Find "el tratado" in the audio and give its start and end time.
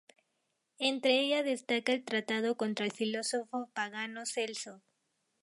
1.93-2.57